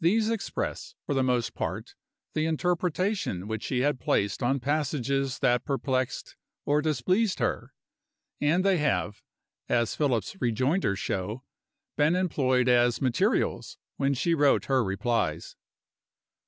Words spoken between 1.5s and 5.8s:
part, the interpretation which she had placed on passages that